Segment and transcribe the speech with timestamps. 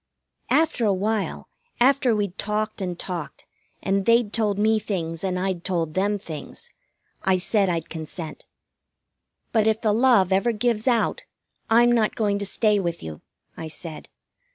[0.49, 1.47] After a while,
[1.79, 3.45] after we'd talked and talked,
[3.83, 6.71] and they'd told me things and I'd told them things,
[7.21, 8.45] I said I'd consent.
[9.51, 11.25] "But if the love ever gives out,
[11.69, 13.21] I'm not going to stay with you,"
[13.55, 14.09] I said.